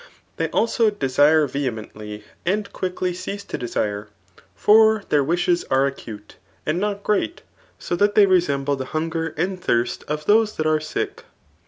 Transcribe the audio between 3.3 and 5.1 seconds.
to desire. For